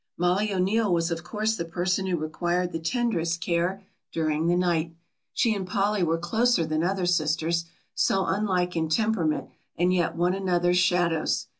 [0.17, 4.95] Mollie O'Neill was of course the person who required the tenderest care during the night.
[5.31, 10.33] She and Polly were closer than other sisters, so unlike in temperament and yet one
[10.33, 11.45] another's shadows.